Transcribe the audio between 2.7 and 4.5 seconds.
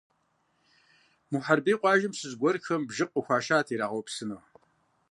бжыкъу къыхуашат ирагъэупсыну.